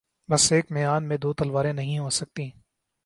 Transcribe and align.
بس 0.29 0.51
ایک 0.51 0.71
میان 0.71 1.07
میں 1.07 1.17
دو 1.17 1.33
تلواریں 1.33 1.73
نہیں 1.73 1.99
ہوسکتیں 1.99 2.49